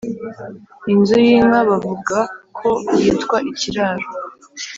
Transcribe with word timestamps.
Inzu 0.93 1.15
y’Inka 1.25 1.59
bavugako 1.69 2.69
yitwa 2.99 3.37
Ikiraro 3.51 4.07